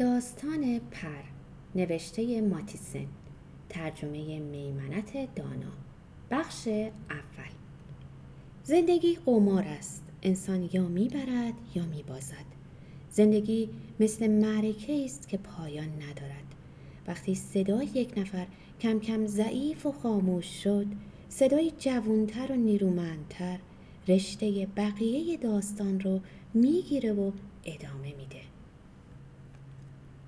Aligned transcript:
داستان 0.00 0.80
پر 0.90 1.22
نوشته 1.74 2.40
ماتیسن 2.40 3.06
ترجمه 3.68 4.38
میمنت 4.38 5.34
دانا 5.34 5.72
بخش 6.30 6.68
اول. 6.68 7.52
زندگی 8.64 9.18
قمار 9.26 9.64
است 9.64 10.04
انسان 10.22 10.68
یا 10.72 10.88
می‌برد 10.88 11.54
یا 11.74 11.86
میبازد. 11.86 12.44
زندگی 13.10 13.68
مثل 14.00 14.30
معرکه 14.30 15.04
است 15.04 15.28
که 15.28 15.36
پایان 15.36 15.88
ندارد. 15.88 16.54
وقتی 17.06 17.34
صدای 17.34 17.86
یک 17.86 18.18
نفر 18.18 18.46
کم 18.80 19.00
کم 19.00 19.26
ضعیف 19.26 19.86
و 19.86 19.92
خاموش 19.92 20.62
شد 20.62 20.86
صدای 21.28 21.72
جوانتر 21.78 22.52
و 22.52 22.56
نیرومندتر 22.56 23.58
رشته 24.08 24.68
بقیه 24.76 25.36
داستان 25.36 26.00
رو 26.00 26.20
می‌گیره 26.54 27.12
و 27.12 27.32
ادامه 27.64 28.14
میده. 28.18 28.49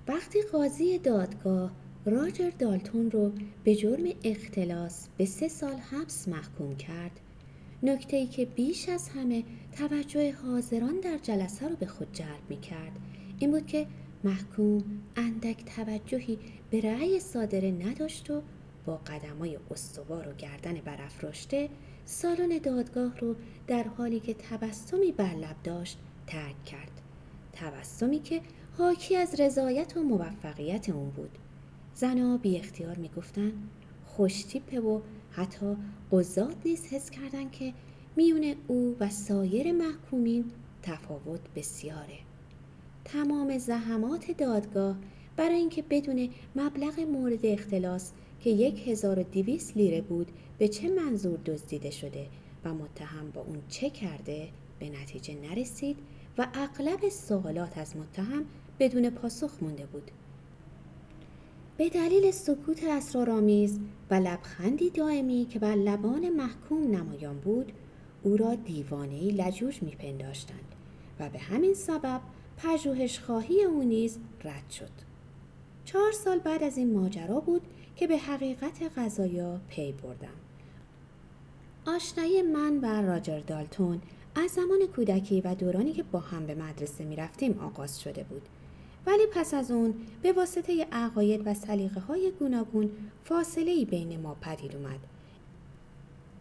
وقتی 0.07 0.41
قاضی 0.41 0.97
دادگاه 0.99 1.71
راجر 2.05 2.49
دالتون 2.49 3.11
رو 3.11 3.31
به 3.63 3.75
جرم 3.75 4.03
اختلاس 4.23 5.07
به 5.17 5.25
سه 5.25 5.47
سال 5.47 5.73
حبس 5.73 6.27
محکوم 6.27 6.75
کرد 6.75 7.19
نکته 7.83 8.17
ای 8.17 8.27
که 8.27 8.45
بیش 8.45 8.89
از 8.89 9.09
همه 9.09 9.43
توجه 9.77 10.31
حاضران 10.31 10.99
در 10.99 11.17
جلسه 11.17 11.67
رو 11.67 11.75
به 11.75 11.85
خود 11.85 12.13
جلب 12.13 12.49
می 12.49 12.59
کرد 12.59 12.91
این 13.39 13.51
بود 13.51 13.67
که 13.67 13.87
محکوم 14.23 14.83
اندک 15.15 15.65
توجهی 15.65 16.39
به 16.69 16.81
رأی 16.81 17.19
صادره 17.19 17.71
نداشت 17.71 18.29
و 18.29 18.41
با 18.85 18.97
قدمای 18.97 19.59
استوار 19.71 20.27
و 20.27 20.33
گردن 20.33 20.73
برافراشته 20.73 21.69
سالن 22.05 22.57
دادگاه 22.57 23.19
رو 23.19 23.35
در 23.67 23.83
حالی 23.83 24.19
که 24.19 24.33
تبسمی 24.33 25.11
بر 25.11 25.33
لب 25.33 25.55
داشت 25.63 25.97
ترک 26.27 26.63
کرد. 26.65 27.01
تبسمی 27.53 28.19
که 28.19 28.41
حاکی 28.77 29.15
از 29.15 29.39
رضایت 29.39 29.97
و 29.97 30.03
موفقیت 30.03 30.89
اون 30.89 31.09
بود. 31.09 31.37
زنها 31.95 32.37
بی 32.37 32.57
اختیار 32.57 32.97
می‌گفتن 32.97 33.51
خوشتیپه 34.05 34.79
و 34.79 34.99
حتی 35.31 35.75
قضات 36.11 36.55
نیز 36.65 36.85
حس 36.85 37.09
کردند 37.09 37.51
که 37.51 37.73
میون 38.15 38.55
او 38.67 38.95
و 38.99 39.09
سایر 39.09 39.71
محکومین 39.71 40.45
تفاوت 40.83 41.39
بسیاره. 41.55 42.19
تمام 43.05 43.57
زحمات 43.57 44.31
دادگاه 44.31 44.95
برای 45.37 45.55
اینکه 45.55 45.83
بدون 45.89 46.29
مبلغ 46.55 46.99
مورد 46.99 47.45
اختلاس 47.45 48.11
که 48.39 48.49
یک 48.49 48.87
هزار 48.87 49.19
و 49.19 49.23
دیویس 49.23 49.77
لیره 49.77 50.01
بود 50.01 50.31
به 50.57 50.67
چه 50.67 50.89
منظور 50.89 51.39
دزدیده 51.45 51.91
شده 51.91 52.27
و 52.65 52.73
متهم 52.73 53.31
با 53.33 53.41
اون 53.41 53.61
چه 53.69 53.89
کرده 53.89 54.47
به 54.79 54.89
نتیجه 54.89 55.35
نرسید 55.41 55.97
و 56.37 56.47
اغلب 56.53 57.09
سوالات 57.09 57.77
از 57.77 57.97
متهم 57.97 58.45
بدون 58.79 59.09
پاسخ 59.09 59.51
مونده 59.61 59.85
بود. 59.85 60.11
به 61.77 61.89
دلیل 61.89 62.31
سکوت 62.31 62.83
اسرارآمیز 62.83 63.79
و 64.11 64.15
لبخندی 64.15 64.89
دائمی 64.89 65.45
که 65.49 65.59
بر 65.59 65.75
لبان 65.75 66.29
محکوم 66.29 66.95
نمایان 66.95 67.39
بود 67.39 67.71
او 68.23 68.37
را 68.37 68.55
دیوانهای 68.55 69.31
لجوج 69.31 69.83
میپنداشتند 69.83 70.75
و 71.19 71.29
به 71.29 71.39
همین 71.39 71.73
سبب 71.73 72.21
پژوهش 72.57 73.19
خواهی 73.19 73.63
او 73.63 73.83
نیز 73.83 74.19
رد 74.43 74.69
شد. 74.69 74.91
چهار 75.85 76.11
سال 76.11 76.39
بعد 76.39 76.63
از 76.63 76.77
این 76.77 76.93
ماجرا 76.93 77.39
بود 77.39 77.61
که 77.95 78.07
به 78.07 78.17
حقیقت 78.17 78.91
قضایا 78.97 79.61
پی 79.69 79.91
بردم. 79.91 80.27
آشنایی 81.87 82.41
من 82.41 82.79
و 82.81 83.07
راجر 83.07 83.39
دالتون 83.39 84.01
از 84.35 84.51
زمان 84.51 84.79
کودکی 84.95 85.41
و 85.41 85.55
دورانی 85.55 85.93
که 85.93 86.03
با 86.03 86.19
هم 86.19 86.45
به 86.45 86.55
مدرسه 86.55 87.03
می 87.03 87.15
رفتیم 87.15 87.59
آغاز 87.59 88.01
شده 88.01 88.23
بود. 88.23 88.41
ولی 89.07 89.23
پس 89.33 89.53
از 89.53 89.71
اون 89.71 89.93
به 90.21 90.31
واسطه 90.31 90.87
عقاید 90.91 91.41
و 91.45 91.53
سلیقه 91.53 91.99
های 91.99 92.31
گوناگون 92.39 92.91
فاصله 93.23 93.71
ای 93.71 93.85
بین 93.85 94.19
ما 94.19 94.35
پدید 94.41 94.75
اومد. 94.75 94.99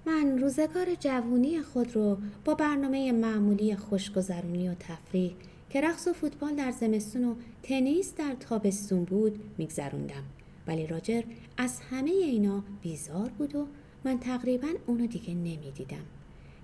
من 0.06 0.38
روزگار 0.38 0.94
جوونی 1.00 1.62
خود 1.62 1.96
رو 1.96 2.18
با 2.44 2.54
برنامه 2.54 3.12
معمولی 3.12 3.76
خوشگذرونی 3.76 4.68
و 4.68 4.74
تفریح 4.74 5.34
که 5.70 5.80
رقص 5.80 6.08
و 6.08 6.12
فوتبال 6.12 6.54
در 6.54 6.70
زمستون 6.70 7.24
و 7.24 7.34
تنیس 7.62 8.14
در 8.14 8.34
تابستون 8.40 9.04
بود 9.04 9.40
میگذروندم. 9.58 10.24
ولی 10.66 10.86
راجر 10.86 11.22
از 11.56 11.80
همه 11.80 12.10
اینا 12.10 12.64
بیزار 12.82 13.28
بود 13.28 13.56
و 13.56 13.66
من 14.04 14.18
تقریبا 14.18 14.68
اونو 14.86 15.06
دیگه 15.06 15.34
نمی‌دیدم. 15.34 16.04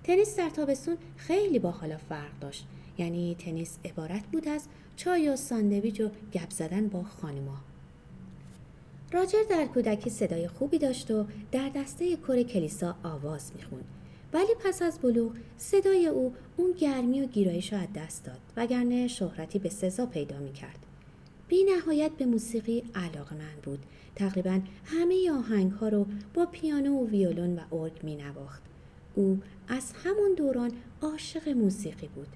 تنیس 0.03 0.37
در 0.37 0.49
تابستون 0.49 0.97
خیلی 1.17 1.59
با 1.59 1.71
حالا 1.71 1.97
فرق 1.97 2.39
داشت. 2.41 2.67
یعنی 2.97 3.35
تنیس 3.39 3.77
عبارت 3.85 4.23
بود 4.31 4.47
از 4.47 4.67
چای 4.95 5.29
و 5.29 5.35
ساندویج 5.35 6.01
و 6.01 6.09
گپ 6.33 6.49
زدن 6.49 6.87
با 6.87 7.03
خانما 7.03 7.57
راجر 9.11 9.43
در 9.49 9.65
کودکی 9.65 10.09
صدای 10.09 10.47
خوبی 10.47 10.77
داشت 10.77 11.11
و 11.11 11.25
در 11.51 11.69
دسته 11.75 12.15
کر 12.15 12.43
کلیسا 12.43 12.95
آواز 13.03 13.51
می‌خوند. 13.55 13.85
ولی 14.33 14.55
پس 14.65 14.81
از 14.81 14.99
بلوغ 14.99 15.31
صدای 15.57 16.07
او 16.07 16.33
اون 16.57 16.71
گرمی 16.71 17.21
و 17.21 17.25
گیرایش 17.25 17.73
را 17.73 17.79
از 17.79 17.87
دست 17.95 18.25
داد 18.25 18.39
وگرنه 18.57 19.07
شهرتی 19.07 19.59
به 19.59 19.69
سزا 19.69 20.05
پیدا 20.05 20.39
می‌کرد. 20.39 20.79
بی 21.47 21.63
نهایت 21.63 22.11
به 22.11 22.25
موسیقی 22.25 22.83
علاقه 22.95 23.35
من 23.35 23.61
بود. 23.63 23.79
تقریبا 24.15 24.59
همه 24.85 25.31
آهنگ 25.31 25.71
ها 25.71 25.87
رو 25.87 26.05
با 26.33 26.45
پیانو 26.45 26.99
و 26.99 27.07
ویولون 27.07 27.59
و 27.59 27.75
ارگ 27.75 28.03
می 28.03 28.15
نواخت. 28.15 28.61
او 29.15 29.41
از 29.67 29.93
همون 30.03 30.33
دوران 30.37 30.71
عاشق 31.01 31.49
موسیقی 31.49 32.07
بود. 32.07 32.27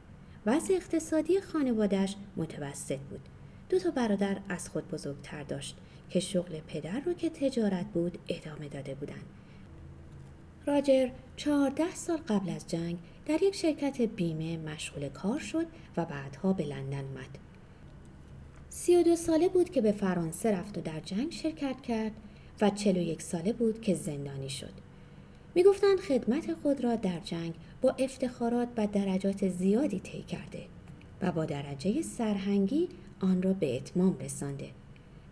وضع 0.46 0.74
اقتصادی 0.74 1.42
خانوادش 1.42 2.16
متوسط 2.38 3.00
بود. 3.00 3.22
دو 3.70 3.80
تا 3.80 3.92
برادر 3.92 4.38
از 4.50 4.70
خود 4.70 4.88
بزرگتر 4.88 5.44
داشت 5.44 5.78
که 6.10 6.20
شغل 6.20 6.60
پدر 6.60 7.00
رو 7.00 7.14
که 7.14 7.30
تجارت 7.30 7.86
بود 7.86 8.18
ادامه 8.28 8.68
داده 8.68 8.96
بودند. 8.96 9.26
راجر 10.66 11.10
چهارده 11.36 11.96
سال 11.96 12.18
قبل 12.18 12.50
از 12.50 12.68
جنگ 12.68 12.98
در 13.26 13.44
یک 13.44 13.56
شرکت 13.56 14.02
بیمه 14.02 14.58
مشغول 14.58 15.10
کار 15.10 15.40
شد 15.40 15.66
و 15.98 16.06
بعدها 16.06 16.54
به 16.54 16.66
لندن 16.66 17.06
اومد. 17.06 17.38
سی 18.70 18.96
و 18.96 19.04
دو 19.04 19.16
ساله 19.16 19.50
بود 19.50 19.70
که 19.70 19.82
به 19.82 19.92
فرانسه 19.92 20.52
رفت 20.52 20.78
و 20.78 20.82
در 20.82 21.00
جنگ 21.00 21.32
شرکت 21.32 21.82
کرد 21.82 22.12
و 22.62 22.70
چلو 22.70 23.02
یک 23.02 23.22
ساله 23.22 23.54
بود 23.54 23.82
که 23.82 23.96
زندانی 23.96 24.50
شد. 24.50 24.74
می‌گفتند 25.56 26.00
خدمت 26.00 26.54
خود 26.54 26.84
را 26.84 26.96
در 26.96 27.20
جنگ 27.20 27.54
با 27.82 27.96
افتخارات 28.00 28.68
و 28.78 28.88
درجات 28.88 29.48
زیادی 29.48 30.00
طی 30.00 30.22
کرده 30.22 30.60
و 31.22 31.32
با 31.32 31.46
درجه 31.46 32.02
سرهنگی 32.02 32.88
آن 33.20 33.42
را 33.42 33.54
به 33.54 33.76
اتمام 33.76 34.18
رسانده. 34.20 34.70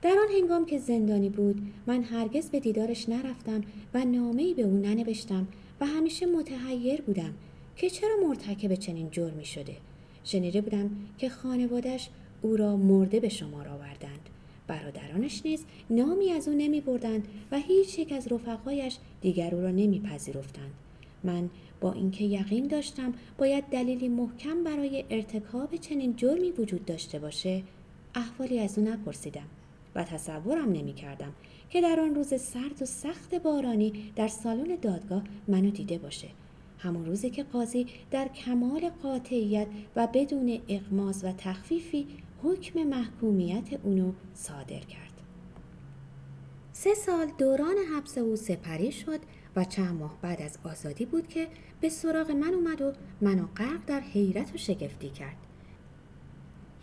در 0.01 0.15
آن 0.21 0.35
هنگام 0.37 0.65
که 0.65 0.77
زندانی 0.77 1.29
بود 1.29 1.61
من 1.87 2.03
هرگز 2.03 2.49
به 2.49 2.59
دیدارش 2.59 3.09
نرفتم 3.09 3.61
و 3.93 4.05
نامه‌ای 4.05 4.53
به 4.53 4.61
او 4.61 4.77
ننوشتم 4.77 5.47
و 5.81 5.85
همیشه 5.85 6.25
متحیر 6.25 7.01
بودم 7.01 7.33
که 7.75 7.89
چرا 7.89 8.15
مرتکب 8.27 8.75
چنین 8.75 9.09
جرمی 9.11 9.45
شده 9.45 9.75
شنیده 10.23 10.61
بودم 10.61 10.89
که 11.17 11.29
خانوادش 11.29 12.09
او 12.41 12.57
را 12.57 12.77
مرده 12.77 13.19
به 13.19 13.29
شمار 13.29 13.67
آوردند 13.67 14.29
برادرانش 14.71 15.41
نیز 15.45 15.65
نامی 15.89 16.31
از 16.31 16.47
او 16.47 16.53
نمی 16.57 16.81
بردند 16.81 17.27
و 17.51 17.59
هیچ 17.59 17.99
یک 17.99 18.11
از 18.11 18.31
رفقایش 18.31 18.97
دیگر 19.21 19.55
او 19.55 19.61
را 19.61 19.71
نمیپذیرفتند. 19.71 20.71
من 21.23 21.49
با 21.81 21.93
اینکه 21.93 22.23
یقین 22.23 22.67
داشتم 22.67 23.13
باید 23.37 23.63
دلیلی 23.63 24.07
محکم 24.07 24.63
برای 24.63 25.05
ارتکاب 25.09 25.75
چنین 25.75 26.15
جرمی 26.15 26.51
وجود 26.51 26.85
داشته 26.85 27.19
باشه 27.19 27.63
احوالی 28.15 28.59
از 28.59 28.77
او 28.77 28.85
نپرسیدم 28.85 29.47
و 29.95 30.03
تصورم 30.03 30.71
نمی 30.71 30.93
کردم 30.93 31.33
که 31.69 31.81
در 31.81 31.99
آن 31.99 32.15
روز 32.15 32.41
سرد 32.41 32.81
و 32.81 32.85
سخت 32.85 33.35
بارانی 33.35 33.93
در 34.15 34.27
سالن 34.27 34.75
دادگاه 34.81 35.23
منو 35.47 35.69
دیده 35.69 35.97
باشه. 35.97 36.27
همون 36.77 37.05
روزی 37.05 37.29
که 37.29 37.43
قاضی 37.43 37.85
در 38.11 38.27
کمال 38.27 38.89
قاطعیت 39.03 39.67
و 39.95 40.07
بدون 40.13 40.59
اغماز 40.69 41.23
و 41.23 41.31
تخفیفی 41.31 42.07
حکم 42.43 42.83
محکومیت 42.83 43.79
اونو 43.83 44.11
صادر 44.33 44.79
کرد. 44.79 45.11
سه 46.71 46.93
سال 46.93 47.27
دوران 47.37 47.75
حبس 47.95 48.17
او 48.17 48.35
سپری 48.35 48.91
شد 48.91 49.19
و 49.55 49.63
چند 49.63 49.99
ماه 49.99 50.17
بعد 50.21 50.41
از 50.41 50.57
آزادی 50.63 51.05
بود 51.05 51.27
که 51.27 51.47
به 51.81 51.89
سراغ 51.89 52.31
من 52.31 52.53
اومد 52.53 52.81
و 52.81 52.93
منو 53.21 53.45
غرق 53.57 53.85
در 53.87 53.99
حیرت 53.99 54.55
و 54.55 54.57
شگفتی 54.57 55.09
کرد. 55.09 55.37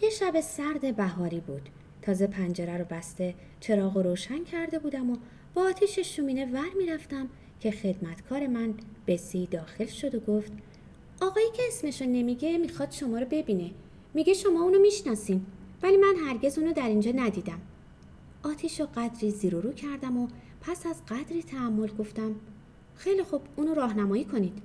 یه 0.03 0.11
شب 0.11 0.41
سرد 0.41 0.97
بهاری 0.97 1.41
بود. 1.41 1.69
تازه 2.03 2.27
پنجره 2.27 2.79
رو 2.79 2.85
بسته 2.85 3.35
چراغ 3.61 3.97
رو 3.97 4.03
روشن 4.03 4.45
کرده 4.45 4.79
بودم 4.79 5.11
و 5.11 5.17
با 5.55 5.63
آتیش 5.63 5.99
شومینه 5.99 6.47
ور 6.47 6.71
می‌رفتم 6.79 7.29
که 7.61 7.71
خدمتکار 7.71 8.47
من 8.47 8.75
بسی 9.07 9.47
داخل 9.47 9.87
شد 9.87 10.15
و 10.15 10.21
گفت 10.21 10.53
آقایی 11.21 11.47
که 11.57 11.63
اسمشو 11.69 12.05
نمیگه 12.05 12.59
می‌خواد 12.59 12.91
شما 12.91 13.19
رو 13.19 13.27
ببینه 13.31 13.71
میگه 14.15 14.35
شما 14.35 14.63
اونو 14.63 14.79
می‌شناسین 14.79 15.47
ولی 15.83 15.97
من 15.97 16.15
هرگز 16.27 16.59
اونو 16.59 16.73
در 16.73 16.89
اینجا 16.89 17.13
ندیدم. 17.15 17.61
آتیش 18.43 18.81
و 18.81 18.87
قدری 18.97 19.31
زیر 19.31 19.55
و 19.55 19.61
رو 19.61 19.73
کردم 19.73 20.17
و 20.17 20.29
پس 20.61 20.87
از 20.87 21.07
قدری 21.07 21.43
تحمل 21.43 21.89
گفتم 21.99 22.35
خیلی 22.97 23.23
خوب 23.23 23.43
اونو 23.57 23.75
راهنمایی 23.75 24.25
کنید. 24.25 24.59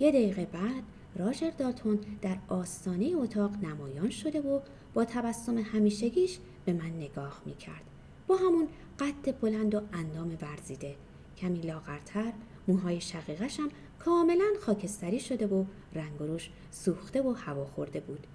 یه 0.00 0.10
دقیقه 0.10 0.48
بعد 0.52 0.82
راجر 1.16 1.50
داتون 1.50 1.98
در 2.22 2.36
آستانه 2.48 3.12
اتاق 3.16 3.50
نمایان 3.64 4.10
شده 4.10 4.40
و 4.40 4.60
با 4.94 5.04
تبسم 5.04 5.58
همیشگیش 5.58 6.38
به 6.64 6.72
من 6.72 6.90
نگاه 6.90 7.42
می 7.46 7.54
کرد. 7.54 7.82
با 8.26 8.36
همون 8.36 8.68
قد 8.98 9.40
بلند 9.40 9.74
و 9.74 9.80
اندام 9.92 10.38
ورزیده. 10.42 10.94
کمی 11.36 11.60
لاغرتر 11.60 12.32
موهای 12.68 13.00
شقیقشم 13.00 13.68
کاملا 13.98 14.44
خاکستری 14.60 15.20
شده 15.20 15.46
و 15.46 15.64
رنگ 15.94 16.18
روش 16.18 16.50
سوخته 16.70 17.22
و 17.22 17.32
هوا 17.32 17.64
خورده 17.64 18.00
بود. 18.00 18.26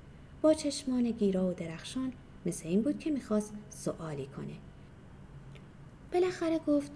چشمان 0.54 1.12
گیرا 1.12 1.50
و 1.50 1.54
درخشان 1.54 2.14
مثل 2.46 2.68
این 2.68 2.82
بود 2.82 3.00
که 3.00 3.12
می‌خواست 3.12 3.54
سوالی 3.70 4.26
کنه. 4.26 4.54
بالاخره 6.14 6.60
گفت 6.68 6.92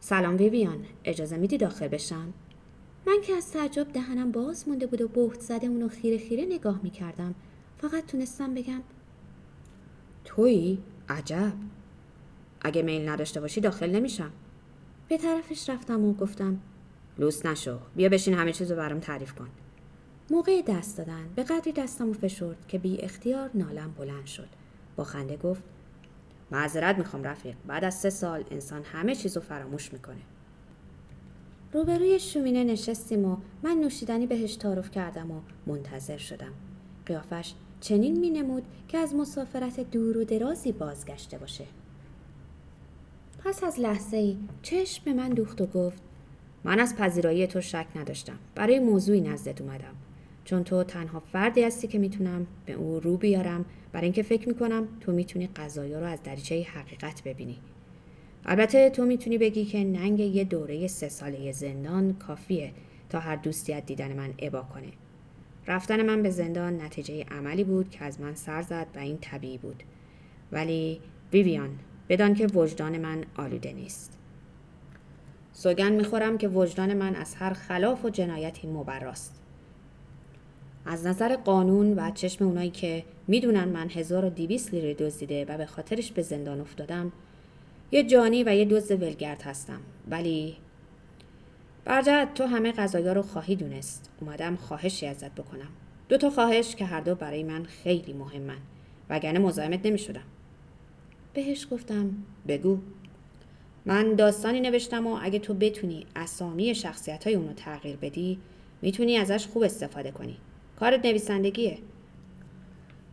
سلام 0.00 0.36
ویویان 0.36 0.84
اجازه 1.04 1.36
میدی 1.36 1.58
داخل 1.58 1.88
بشم؟ 1.88 2.32
من 3.06 3.16
که 3.22 3.34
از 3.34 3.52
تعجب 3.52 3.92
دهنم 3.92 4.32
باز 4.32 4.68
مونده 4.68 4.86
بود 4.86 5.00
و 5.00 5.08
بهت 5.08 5.40
زده 5.40 5.66
اونو 5.66 5.88
خیره 5.88 6.18
خیره 6.18 6.44
نگاه 6.44 6.80
می‌کردم. 6.82 7.34
فقط 7.78 8.06
تونستم 8.06 8.54
بگم 8.54 8.82
تویی؟ 10.24 10.78
عجب. 11.08 11.52
اگه 12.60 12.82
میل 12.82 13.08
نداشته 13.08 13.40
باشی 13.40 13.60
داخل 13.60 13.90
نمیشم. 13.90 14.30
به 15.08 15.18
طرفش 15.18 15.70
رفتم 15.70 16.04
و 16.04 16.14
گفتم 16.14 16.60
لوس 17.18 17.46
نشو 17.46 17.78
بیا 17.96 18.08
بشین 18.08 18.34
همه 18.34 18.52
چیزو 18.52 18.76
برام 18.76 19.00
تعریف 19.00 19.32
کن. 19.34 19.48
موقع 20.30 20.62
دست 20.62 20.98
دادن 20.98 21.28
به 21.36 21.42
قدری 21.42 21.72
دستمو 21.72 22.12
فشرد 22.12 22.66
که 22.68 22.78
بی 22.78 23.00
اختیار 23.00 23.50
نالم 23.54 23.94
بلند 23.98 24.26
شد. 24.26 24.48
با 24.96 25.04
خنده 25.04 25.36
گفت 25.36 25.62
معذرت 26.50 26.98
می‌خوام 26.98 27.22
رفیق. 27.22 27.54
بعد 27.66 27.84
از 27.84 27.94
سه 27.94 28.10
سال 28.10 28.44
انسان 28.50 28.82
همه 28.82 29.14
چیزو 29.14 29.40
فراموش 29.40 29.92
می‌کنه. 29.92 30.20
روبروی 31.72 32.20
شومینه 32.20 32.64
نشستیم 32.64 33.24
و 33.24 33.36
من 33.62 33.70
نوشیدنی 33.70 34.26
بهش 34.26 34.56
تعارف 34.56 34.90
کردم 34.90 35.30
و 35.30 35.40
منتظر 35.66 36.16
شدم. 36.16 36.52
قیافش 37.06 37.54
چنین 37.80 38.18
مینمود 38.18 38.62
که 38.88 38.98
از 38.98 39.14
مسافرت 39.14 39.90
دور 39.90 40.18
و 40.18 40.24
درازی 40.24 40.72
بازگشته 40.72 41.38
باشه. 41.38 41.64
پس 43.44 43.64
از 43.64 43.80
لحظه 43.80 44.16
ای 44.16 44.36
چشم 44.62 45.04
به 45.04 45.12
من 45.12 45.28
دوخت 45.28 45.60
و 45.60 45.66
گفت 45.66 46.02
من 46.64 46.80
از 46.80 46.96
پذیرایی 46.96 47.46
تو 47.46 47.60
شک 47.60 47.86
نداشتم. 47.96 48.38
برای 48.54 48.78
موضوعی 48.78 49.20
نزدت 49.20 49.60
اومدم. 49.60 49.94
چون 50.44 50.64
تو 50.64 50.84
تنها 50.84 51.20
فردی 51.20 51.62
هستی 51.62 51.88
که 51.88 51.98
می‌تونم 51.98 52.46
به 52.66 52.72
او 52.72 53.00
رو 53.00 53.16
بیارم. 53.16 53.64
برای 53.92 54.04
اینکه 54.04 54.22
فکر 54.22 54.48
می‌کنم 54.48 54.88
تو 55.00 55.12
می‌تونی 55.12 55.46
قضایا 55.46 56.00
رو 56.00 56.06
از 56.06 56.22
دریچه 56.22 56.62
حقیقت 56.62 57.22
ببینی. 57.22 57.58
البته 58.46 58.90
تو 58.90 59.04
می‌تونی 59.04 59.38
بگی 59.38 59.64
که 59.64 59.84
ننگ 59.84 60.20
یه 60.20 60.44
دوره 60.44 60.86
سه 60.86 61.08
ساله 61.08 61.52
زندان 61.52 62.14
کافیه 62.14 62.72
تا 63.08 63.20
هر 63.20 63.36
دوستی 63.36 63.72
از 63.72 63.86
دیدن 63.86 64.12
من 64.12 64.34
ابا 64.38 64.62
کنه. 64.62 64.88
رفتن 65.66 66.06
من 66.06 66.22
به 66.22 66.30
زندان 66.30 66.82
نتیجه 66.82 67.24
عملی 67.30 67.64
بود 67.64 67.90
که 67.90 68.04
از 68.04 68.20
من 68.20 68.34
سر 68.34 68.62
زد 68.62 68.86
و 68.94 68.98
این 68.98 69.18
طبیعی 69.20 69.58
بود. 69.58 69.82
ولی 70.52 71.00
ویویان 71.32 71.70
بدان 72.08 72.34
که 72.34 72.46
وجدان 72.46 72.98
من 72.98 73.24
آلوده 73.36 73.72
نیست. 73.72 74.18
سوگن 75.52 75.92
می‌خورم 75.92 76.38
که 76.38 76.48
وجدان 76.48 76.94
من 76.94 77.14
از 77.14 77.34
هر 77.34 77.52
خلاف 77.52 78.04
و 78.04 78.10
جنایتی 78.10 78.66
مبراست. 78.66 79.40
از 80.86 81.06
نظر 81.06 81.36
قانون 81.36 81.94
و 81.98 82.10
چشم 82.10 82.44
اونایی 82.44 82.70
که 82.70 83.04
می‌دونن 83.26 83.64
من 83.64 83.88
1200 83.88 84.74
لیره 84.74 84.94
دزدیده 84.94 85.44
و 85.44 85.58
به 85.58 85.66
خاطرش 85.66 86.12
به 86.12 86.22
زندان 86.22 86.60
افتادم 86.60 87.12
یه 87.92 88.02
جانی 88.02 88.44
و 88.44 88.54
یه 88.54 88.64
دزد 88.64 89.02
ولگرد 89.02 89.42
هستم. 89.42 89.80
ولی 90.10 90.56
برجت 91.84 92.28
تو 92.34 92.44
همه 92.44 92.72
غذایا 92.72 93.12
رو 93.12 93.22
خواهی 93.22 93.56
دونست. 93.56 94.10
اومدم 94.20 94.56
خواهشی 94.56 95.06
ازت 95.06 95.34
بکنم. 95.34 95.68
دو 96.08 96.16
تا 96.16 96.30
خواهش 96.30 96.74
که 96.74 96.84
هر 96.84 97.00
دو 97.00 97.14
برای 97.14 97.42
من 97.42 97.64
خیلی 97.64 98.12
مهمن. 98.12 98.58
وگرنه 99.10 99.38
مزاحمت 99.38 99.86
نمی‌شدم. 99.86 100.24
بهش 101.34 101.66
گفتم 101.70 102.10
بگو. 102.48 102.78
من 103.86 104.14
داستانی 104.14 104.60
نوشتم 104.60 105.06
و 105.06 105.18
اگه 105.22 105.38
تو 105.38 105.54
بتونی 105.54 106.06
اسامی 106.16 106.74
شخصیت 106.74 107.24
های 107.24 107.34
اونو 107.34 107.52
تغییر 107.52 107.96
بدی 107.96 108.38
می‌تونی 108.82 109.16
ازش 109.16 109.46
خوب 109.46 109.62
استفاده 109.62 110.10
کنی. 110.10 110.36
کارت 110.80 111.04
نویسندگیه. 111.04 111.78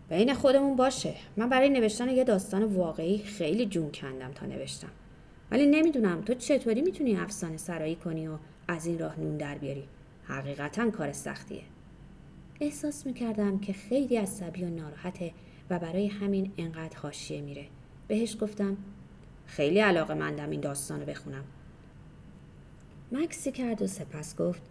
بین 0.10 0.34
خودمون 0.34 0.76
باشه. 0.76 1.14
من 1.38 1.50
برای 1.50 1.70
نوشتن 1.70 2.10
یه 2.10 2.24
داستان 2.24 2.64
واقعی 2.64 3.18
خیلی 3.18 3.66
جون 3.66 3.92
کندم 3.92 4.32
تا 4.32 4.46
نوشتم. 4.46 4.92
ولی 5.52 5.66
نمی‌دونم 5.66 6.22
تو 6.22 6.34
چطوری 6.34 6.82
می‌تونی 6.82 7.16
افسانه 7.16 7.58
سرایی 7.58 7.96
کنی 7.96 8.28
و 8.28 8.38
از 8.68 8.86
این 8.86 9.00
راه 9.00 9.20
نون 9.20 9.38
در 9.38 9.58
بیاری؟ 9.58 9.84
حقیقتا 10.24 10.90
کار 10.90 11.12
سختیه. 11.12 11.62
احساس 12.60 13.06
می‌کردم 13.06 13.60
که 13.60 13.74
خیلی 13.74 14.18
عصبی 14.18 14.64
و 14.64 14.70
ناراحته 14.70 15.32
و 15.70 15.80
برای 15.80 16.08
همین 16.08 16.52
انقدر 16.58 16.98
حاشیه 16.98 17.42
میره. 17.42 17.66
بهش 18.08 18.38
گفتم 18.42 18.78
خیلی 19.46 19.80
علاقه 19.80 20.14
مندم 20.14 20.50
این 20.50 20.62
داستان 20.62 21.06
بخونم. 21.06 21.44
مکسی 23.12 23.52
کرد 23.52 23.82
و 23.82 23.88
سپس 23.88 24.36
گفت 24.36 24.62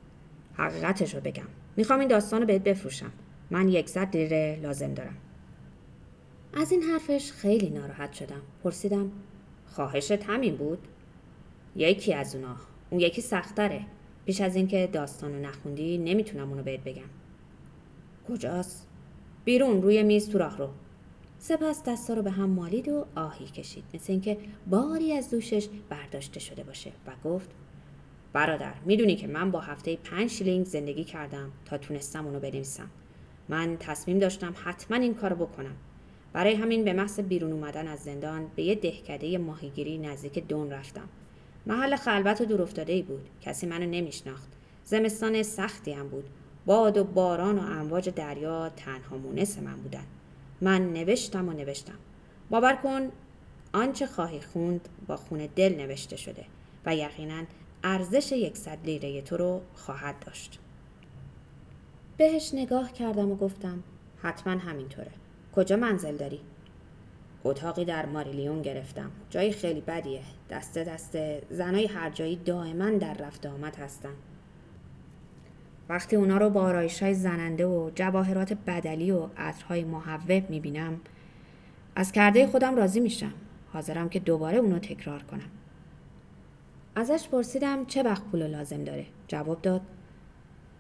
حقیقتش 0.55 1.15
رو 1.15 1.21
بگم. 1.21 1.47
می‌خوام 1.77 1.99
این 1.99 2.09
داستان 2.09 2.41
رو 2.41 2.47
بهت 2.47 2.63
بفروشم. 2.63 3.13
من 3.51 3.69
یکصد 3.69 4.17
لیره 4.17 4.59
لازم 4.63 4.95
دارم. 4.95 5.17
از 6.55 6.73
این 6.73 6.83
حرفش 6.83 7.33
خیلی 7.33 7.71
ناراحت 7.71 8.13
شدم. 8.13 8.43
پرسیدم 8.65 9.13
خواهشت 9.67 10.23
همین 10.25 10.57
بود؟ 10.57 10.79
یکی 11.77 12.15
از 12.15 12.35
اونا. 12.35 12.57
اون 12.91 13.01
یکی 13.01 13.21
سختره. 13.21 13.87
پیش 14.27 14.41
از 14.41 14.57
اینکه 14.57 14.89
داستانو 14.93 15.41
نخوندی 15.41 15.99
نمی‌تونم 15.99 16.51
اونو 16.51 16.63
بهت 16.63 16.85
بگم. 16.85 17.11
کجاست؟ 18.29 18.89
بیرون 19.45 19.83
روی 19.83 20.03
میز 20.03 20.29
تو 20.29 20.39
راه 20.39 20.59
رو 20.59 20.69
سپس 21.39 21.83
دستا 21.85 22.15
رو 22.15 22.23
به 22.23 22.31
هم 22.31 22.51
مالید 22.51 22.89
و 22.89 23.07
آهی 23.15 23.47
کشید. 23.47 23.85
مثل 23.95 24.13
اینکه 24.13 24.39
باری 24.67 25.13
از 25.13 25.31
دوشش 25.31 25.69
برداشته 25.89 26.41
شده 26.41 26.65
باشه. 26.65 26.93
و 27.07 27.29
گفت 27.29 27.51
برادر 28.33 28.75
می‌دونی 28.85 29.17
که 29.17 29.27
من 29.27 29.51
با 29.51 29.61
هفته 29.61 29.97
پنج 29.97 30.31
شیلینگ 30.31 30.67
زندگی 30.67 31.05
کردم 31.05 31.51
تا 31.65 31.79
تونستم 31.79 32.27
اونو 32.27 32.41
بنویسم. 32.41 32.91
من 33.49 33.77
تصمیم 33.81 34.19
داشتم 34.19 34.55
حتما 34.65 34.97
این 34.97 35.15
کارو 35.15 35.37
بکنم. 35.37 35.77
برای 36.33 36.55
همین 36.55 36.85
به 36.85 36.93
محض 36.93 37.21
بیرون 37.21 37.53
اومدن 37.53 37.89
از 37.89 38.01
زندان 38.01 38.47
به 38.57 38.63
یه 38.63 38.75
دهکده 38.75 39.39
ماهیگیری 39.39 39.99
نزدیک 39.99 40.47
دون 40.49 40.71
رفتم. 40.71 41.09
محل 41.67 41.97
خلوت 41.97 42.41
و 42.41 42.45
دورافتاده 42.45 42.93
ای 42.93 43.03
بود. 43.03 43.29
کسی 43.41 43.67
منو 43.67 43.87
نمیشناخت. 43.87 44.49
زمستان 44.85 45.43
سختی 45.43 45.93
هم 45.93 46.09
بود. 46.09 46.25
باد 46.67 46.99
و 46.99 47.05
باران 47.05 47.59
و 47.59 47.63
امواج 47.63 48.09
دریا 48.09 48.69
تنها 48.69 49.17
مونس 49.17 49.59
من 49.59 49.77
بودن. 49.77 50.05
من 50.61 50.93
نوشتم 50.93 51.49
و 51.49 51.53
نوشتم. 51.53 51.99
باور 52.51 52.73
کن 52.73 53.09
آنچه 53.73 54.07
خواهی 54.07 54.41
خوند 54.41 54.89
با 55.07 55.17
خون 55.17 55.49
دل 55.57 55.75
نوشته 55.77 56.17
شده 56.17 56.45
و 56.87 56.97
یقینا 56.97 57.43
ارزش 57.85 58.33
یکصد 58.33 58.79
لیره 58.85 59.23
تو 59.23 59.37
رو 59.37 59.61
خواهد 59.75 60.15
داشت. 60.27 60.59
بهش 62.17 62.55
نگاه 62.55 62.93
کردم 62.93 63.31
و 63.31 63.37
گفتم 63.37 63.83
حتما 64.23 64.53
همینطوره. 64.53 65.11
کجا 65.55 65.77
منزل 65.77 66.17
داری؟ 66.17 66.41
اتاقی 67.45 67.85
در 67.85 68.07
ماریلیون 68.07 68.63
گرفتم. 68.63 69.11
جایی 69.31 69.53
خیلی 69.53 69.81
بدیه. 69.81 70.23
دست 70.51 70.79
دست 70.79 71.19
زنای 71.51 71.87
هر 71.87 72.11
جایی 72.11 72.37
دائما 72.37 72.91
در 72.91 73.15
رفت 73.15 73.47
آمد 73.47 73.77
هستن. 73.77 74.15
وقتی 75.89 76.17
اونا 76.17 76.37
رو 76.37 76.51
با 76.51 76.63
آرایش 76.63 77.03
های 77.03 77.15
زننده 77.15 77.67
و 77.67 77.91
جواهرات 77.95 78.53
بدلی 78.53 79.11
و 79.11 79.29
عطرهای 79.37 79.85
محبب 79.85 80.51
می‌بینم 80.51 81.01
از 81.95 82.13
کرده 82.13 82.47
خودم 82.47 82.77
راضی 82.77 83.01
میشم. 83.01 83.33
حاضرم 83.73 84.09
که 84.09 84.19
دوباره 84.19 84.57
اونو 84.59 84.79
تکرار 84.79 85.23
کنم. 85.23 85.51
ازش 86.95 87.29
پرسیدم 87.29 87.87
چه 87.87 88.03
وقت 88.03 88.23
پول 88.23 88.47
لازم 88.47 88.85
داره؟ 88.85 89.07
جواب 89.29 89.63
داد 89.63 89.81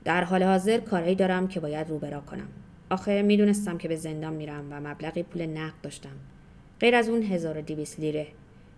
در 0.04 0.24
حال 0.24 0.42
حاضر 0.42 0.78
کارایی 0.78 1.14
دارم 1.14 1.48
که 1.48 1.60
باید 1.60 1.88
روبرا 1.88 2.20
کنم. 2.20 2.48
آخه 2.90 3.22
می‌دونستم 3.22 3.78
که 3.78 3.88
به 3.88 3.96
زندان 3.96 4.32
میرم 4.32 4.66
و 4.70 4.80
مبلغی 4.80 5.22
پول 5.22 5.46
نقد 5.46 5.80
داشتم. 5.82 6.16
غیر 6.80 6.94
از 6.94 7.08
اون 7.08 7.22
1200 7.22 8.00
لیره 8.00 8.26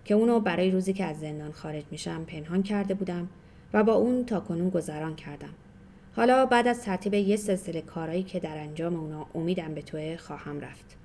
که 0.04 0.14
اونو 0.14 0.40
برای 0.40 0.70
روزی 0.70 0.92
که 0.92 1.04
از 1.04 1.20
زندان 1.20 1.52
خارج 1.52 1.84
میشم 1.90 2.24
پنهان 2.24 2.62
کرده 2.62 2.94
بودم 2.94 3.28
و 3.72 3.84
با 3.84 3.92
اون 3.92 4.24
تا 4.24 4.40
کنون 4.40 4.70
گذران 4.70 5.16
کردم. 5.16 5.54
حالا 6.16 6.46
بعد 6.46 6.68
از 6.68 6.82
ترتیب 6.82 7.14
یه 7.14 7.36
سلسله 7.36 7.80
کارایی 7.80 8.22
که 8.22 8.40
در 8.40 8.58
انجام 8.58 8.96
اونا 8.96 9.26
امیدم 9.34 9.74
به 9.74 9.82
توه 9.82 10.16
خواهم 10.16 10.60
رفت. 10.60 10.96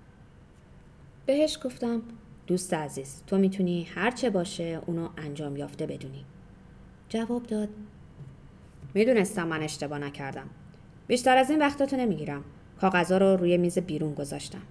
بهش 1.25 1.60
گفتم 1.63 2.01
دوست 2.48 2.74
عزیز 2.74 3.24
تو 3.27 3.38
می‌تونی 3.38 3.84
هر 3.84 4.12
چه 4.12 4.30
باشه 4.30 4.82
اونو 4.86 5.10
انجام 5.18 5.58
یافته 5.58 5.86
بدونی. 5.86 6.25
جواب 7.10 7.44
داد. 7.44 7.70
می‌دونستم 8.94 9.48
من 9.48 9.62
اشتباه 9.62 10.00
نکردم. 10.00 10.50
بیشتر 11.08 11.38
از 11.38 11.50
این 11.50 11.60
وقتاتو 11.60 11.98
نمی‌گیرم. 11.98 12.44
کاغذا 12.82 13.18
رو 13.18 13.38
روی 13.38 13.58
میز 13.58 13.80
بیرون 13.80 14.13
گذاشتم. 14.13 14.62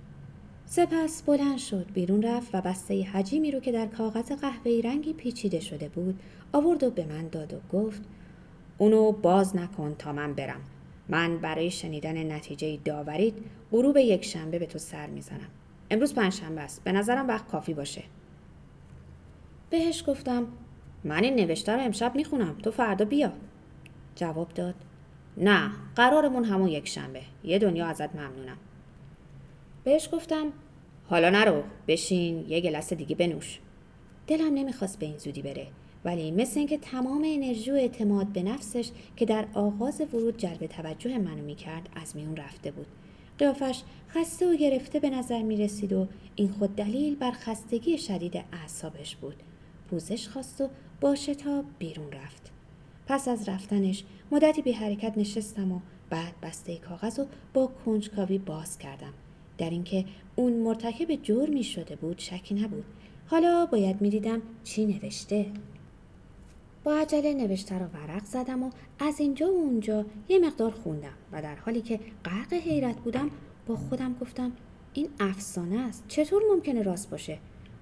سپس 0.66 1.23
بلند 1.23 1.59
شد 1.59 1.87
بیرون 1.95 2.23
رفت 2.23 2.54
و 2.54 2.61
بسته 2.61 3.02
حجیمی 3.02 3.50
رو 3.50 3.61
که 3.61 3.73
در 3.73 3.87
کاغذ 3.87 4.33
قهوه‌ای 4.33 4.83
رنگی 4.83 5.12
پیچیده 5.12 5.61
شده 5.61 5.88
بود 5.88 6.21
آورد 6.52 6.83
و 6.83 6.90
به 6.90 7.06
من 7.06 7.28
داد 7.28 7.54
و 7.54 7.61
گفت 7.73 8.02
اونو 8.78 9.12
باز 9.12 9.56
نکن 9.56 9.95
تا 9.99 10.12
من 10.12 10.35
برم. 10.35 10.61
من 11.09 11.38
برای 11.38 11.71
شنیدن 11.71 12.33
نتیجه 12.33 12.78
داورید 12.85 13.35
غروب 13.73 13.97
یک 13.97 14.25
شنبه 14.25 14.59
به 14.59 14.66
تو 14.66 14.78
سر 14.78 15.06
می‌زنم. 15.06 15.50
امروز 15.90 16.14
پنجشنبه 16.14 16.61
است. 16.61 16.85
به 16.85 16.93
نظرم 16.93 17.28
وقت 17.28 17.47
کافی 17.49 17.75
باشه. 17.75 18.02
بهش 19.71 20.05
گفتم 20.07 20.47
من 21.05 21.25
این 21.25 21.35
نوشته 21.35 21.73
رو 21.73 21.81
امشب 21.81 22.14
می‌خونم. 22.14 22.55
تو 22.62 22.71
فردا 22.71 23.05
بیا. 23.05 23.33
جواب 24.14 24.49
داد 24.49 24.75
نه 25.37 25.71
قرارمون 25.97 26.45
همون 26.45 26.69
یک 26.69 26.88
شنبه. 26.88 27.23
یه 27.45 27.59
دنیا 27.59 27.87
ازت 27.87 28.14
ممنونم. 28.14 28.57
بهش 29.85 30.09
گفتم 30.12 30.52
حالا 31.09 31.31
نرو 31.31 31.62
بشین 31.88 32.45
یه 32.49 32.61
گلس 32.61 32.93
دیگه 32.93 33.16
بنوش. 33.16 33.61
دلم 34.26 34.55
نمی‌خواست 34.55 34.99
به 34.99 35.07
این 35.07 35.19
زودی 35.19 35.43
بره 35.43 35.66
ولی 36.05 36.31
مثل 36.31 36.59
اینکه 36.59 36.78
تمام 36.78 37.23
انرژی 37.26 37.71
و 37.71 37.75
اعتماد 37.75 38.26
به 38.26 38.43
نفسش 38.43 38.90
که 39.16 39.26
در 39.26 39.47
آغاز 39.55 40.00
ورود 40.00 40.37
جلب 40.37 40.66
توجه 40.66 41.19
منو 41.19 41.43
می‌کرد 41.43 41.88
از 41.97 42.16
میون 42.16 42.37
رفته 42.37 42.71
بود. 42.71 42.87
قیافش 43.38 43.83
خسته 44.09 44.52
و 44.52 44.57
گرفته 44.57 45.00
به 45.00 45.11
نظر 45.11 45.43
می 45.43 45.57
رسید 45.57 45.93
و 45.93 46.07
این 46.37 46.49
خود 46.49 46.76
دلیل 46.76 47.16
بر 47.16 47.31
خستگی 47.31 47.99
شدید 47.99 48.45
اعصابش 48.52 49.16
بود. 49.16 49.37
پوزش 49.90 50.28
خواست 50.28 50.61
و 50.61 50.69
با 51.00 51.14
شتاب 51.14 51.64
بیرون 51.78 52.12
رفت. 52.12 52.52
پس 53.07 53.28
از 53.28 53.49
رفتنش 53.49 54.05
مدتی 54.31 54.62
به 54.62 54.73
حرکت 54.73 55.19
نشستم 55.19 55.73
و 55.73 55.81
بعد 56.11 56.35
بسته 56.43 56.76
کاغذ 56.76 57.19
و 57.19 57.26
با 57.55 57.66
کنجکاوی 57.66 58.38
باز 58.38 58.78
کردم. 58.78 59.12
در 59.59 59.71
اینکه 59.71 60.05
اون 60.37 60.52
مرتکب 60.52 61.23
جرمی 61.23 61.64
شده 61.64 61.97
بود 61.97 62.19
شکی 62.19 62.55
نبود. 62.55 62.85
حالا 63.26 63.66
باید 63.66 64.00
می‌دیدم 64.00 64.43
چی 64.64 64.87
نوشته. 64.87 65.47
با 66.87 66.95
عجله 66.95 67.35
نوشته 67.35 67.78
را 67.78 67.87
ورق 67.87 68.25
زدم 68.25 68.62
و 68.62 68.71
از 68.99 69.21
اینجا 69.21 69.47
و 69.47 69.57
اونجا 69.57 70.05
یه 70.28 70.38
مقدار 70.38 70.71
خوندم 70.71 71.14
و 71.33 71.43
در 71.43 71.55
حالی 71.55 71.81
که 71.81 72.00
غرق 72.25 72.52
حیرت 72.52 72.97
بودم 72.97 73.31
با 73.66 73.76
خودم 73.76 74.14
گفتم 74.21 74.52
این 74.95 75.09
افسانه 75.21 75.78
است. 75.78 76.05
چطور 76.09 76.43
ممکنه 76.50 76.83
راست 76.83 77.11
باشه؟ 77.11 77.38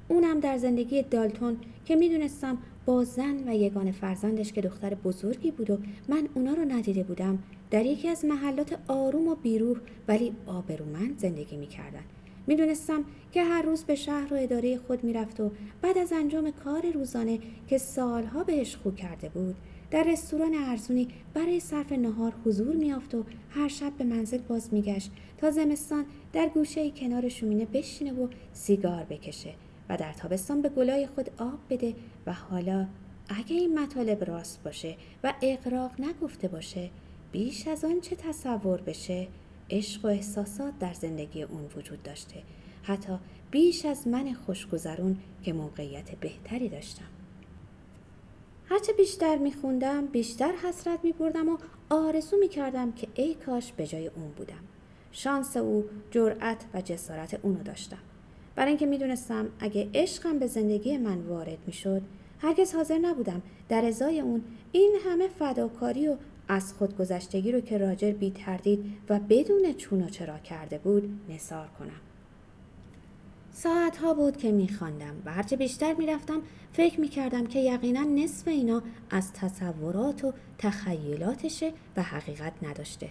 اونم 0.08 0.40
در 0.40 0.58
زندگی 0.58 1.02
دالتون 1.02 1.56
که 1.84 1.96
می‌دونستم 1.96 2.58
با 2.86 3.04
زن 3.04 3.48
و 3.48 3.54
یگان 3.54 3.92
فرزندش 3.92 4.52
که 4.52 4.60
دختر 4.60 4.94
بزرگی 4.94 5.50
بود 5.50 5.70
و 5.70 5.78
من 6.08 6.28
اونا 6.34 6.52
رو 6.54 6.64
ندیده 6.64 7.02
بودم 7.02 7.38
در 7.70 7.86
یکی 7.86 8.08
از 8.08 8.24
محلات 8.24 8.78
آروم 8.88 9.28
و 9.28 9.34
بیروح 9.34 9.76
ولی 10.08 10.32
آبرومند 10.46 11.18
زندگی 11.18 11.56
می‌کردن. 11.56 12.04
می‌دونستم 12.46 13.04
که 13.32 13.42
هر 13.42 13.62
روز 13.62 13.84
به 13.84 13.94
شهر 13.94 14.34
و 14.34 14.36
اداره 14.40 14.78
خود 14.78 15.04
می‌رفت 15.04 15.40
و 15.40 15.50
بعد 15.82 15.98
از 15.98 16.12
انجام 16.12 16.50
کار 16.50 16.90
روزانه 16.90 17.38
که 17.68 17.78
سالها 17.78 18.44
بهش 18.44 18.76
خو 18.76 18.90
کرده 18.90 19.28
بود 19.28 19.56
در 19.90 20.04
رستوران 20.04 20.54
ارزونی 20.54 21.08
برای 21.34 21.60
صرف 21.60 21.92
نهار 21.92 22.32
حضور 22.44 22.76
میافت 22.76 23.14
و 23.14 23.24
هر 23.50 23.68
شب 23.68 23.92
به 23.98 24.04
منزل 24.04 24.38
باز 24.38 24.74
میگشت 24.74 25.10
تا 25.38 25.50
زمستان 25.50 26.04
در 26.32 26.48
گوشه 26.48 26.90
کنار 26.90 27.28
شومینه 27.28 27.64
بشینه 27.64 28.12
و 28.12 28.28
سیگار 28.52 29.04
بکشه 29.04 29.54
و 29.88 29.96
در 29.96 30.12
تابستان 30.12 30.62
به 30.62 30.68
گلای 30.68 31.06
خود 31.06 31.30
آب 31.38 31.58
بده 31.70 31.94
و 32.26 32.32
حالا 32.32 32.86
اگه 33.28 33.56
این 33.56 33.78
مطالب 33.78 34.24
راست 34.24 34.62
باشه 34.62 34.96
و 35.24 35.34
اقراق 35.42 36.00
نگفته 36.00 36.48
باشه 36.48 36.90
بیش 37.32 37.68
از 37.68 37.84
آن 37.84 38.00
چه 38.00 38.16
تصور 38.16 38.80
بشه؟ 38.80 39.28
عشق 39.70 40.04
و 40.04 40.08
احساسات 40.08 40.78
در 40.78 40.92
زندگی 40.92 41.42
اون 41.42 41.64
وجود 41.76 42.02
داشته. 42.02 42.42
حتی 42.82 43.12
بیش 43.50 43.84
از 43.84 44.08
من 44.08 44.32
خوشگذرون 44.32 45.16
که 45.42 45.52
موقعیت 45.52 46.10
بهتری 46.10 46.68
داشتم. 46.68 47.04
هرچه 48.68 48.92
بیشتر 48.92 49.36
میخوندم 49.38 50.06
بیشتر 50.06 50.52
حسرت 50.52 50.98
میبردم 51.02 51.48
و 51.48 51.58
آرزو 51.90 52.36
می‌کردم 52.36 52.92
که 52.92 53.08
ای 53.14 53.34
کاش 53.34 53.72
به 53.72 53.86
جای 53.86 54.06
اون 54.06 54.30
بودم. 54.30 54.64
شانس 55.12 55.56
او 55.56 55.84
جرأت 56.10 56.64
و 56.74 56.80
جسارت 56.80 57.40
اونو 57.42 57.62
داشتم. 57.62 57.98
برای 58.56 58.68
اینکه 58.68 58.86
می‌دونستم 58.86 59.48
اگه 59.60 59.90
عشقم 59.94 60.38
به 60.38 60.46
زندگی 60.46 60.96
من 60.96 61.20
وارد 61.20 61.58
می‌شد 61.66 62.02
هرگز 62.38 62.74
حاضر 62.74 62.98
نبودم. 62.98 63.42
در 63.68 63.84
ازای 63.84 64.20
اون 64.20 64.44
این 64.72 64.96
همه 65.06 65.28
فداکاری 65.28 66.08
و 66.08 66.16
از 66.48 66.74
خودگذشتگی 66.74 67.52
رو 67.52 67.60
که 67.60 67.78
راجر 67.78 68.12
بی 68.12 68.30
تردید 68.30 68.84
و 69.08 69.20
بدون 69.28 69.72
چون 69.72 70.02
و 70.02 70.08
چرا 70.08 70.38
کرده 70.38 70.78
بود 70.78 71.20
نصار 71.28 71.68
کنم. 71.78 72.00
ساعت 73.52 73.96
ها 73.96 74.14
بود 74.14 74.36
که 74.36 74.52
میخواندم 74.52 75.14
و 75.24 75.32
هرچه 75.32 75.56
بیشتر 75.56 75.94
می‌رفتم 75.94 76.42
فکر 76.72 77.00
می‌کردم 77.00 77.46
که 77.46 77.58
یقینا 77.58 78.02
نصف 78.02 78.48
اینا 78.48 78.82
از 79.10 79.32
تصورات 79.32 80.24
و 80.24 80.32
تخیلاتشه 80.58 81.72
و 81.96 82.02
حقیقت 82.02 82.52
نداشته. 82.62 83.08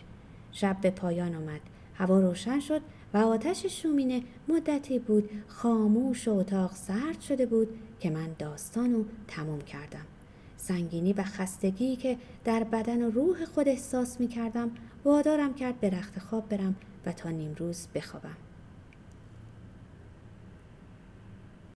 شب 0.51 0.77
به 0.81 0.91
پایان 0.91 1.35
آمد. 1.35 1.61
هوا 1.95 2.19
روشن 2.19 2.59
شد 2.59 2.81
و 3.13 3.17
آتش 3.17 3.65
شومینه 3.65 4.23
مدتی 4.47 4.99
بود 4.99 5.29
خاموش 5.47 6.27
و 6.27 6.31
اتاق 6.31 6.71
سرد 6.75 7.21
شده 7.21 7.45
بود 7.45 7.67
که 7.99 8.09
من 8.09 8.27
داستان 8.39 8.93
رو 8.93 9.05
تموم 9.27 9.61
کردم. 9.61 10.05
سنگینی 10.67 11.13
و 11.13 11.23
خستگی 11.23 11.95
که 11.95 12.17
در 12.45 12.63
بدن 12.63 13.01
و 13.01 13.11
روح 13.11 13.45
خود 13.45 13.67
احساس 13.67 14.19
می 14.19 14.27
کردم 14.27 14.71
وادارم 15.05 15.53
کرد 15.53 15.79
به 15.79 15.89
رخت 15.89 16.19
خواب 16.19 16.49
برم 16.49 16.75
و 17.05 17.11
تا 17.11 17.29
نیم 17.29 17.55
روز 17.59 17.87
بخوابم. 17.95 18.37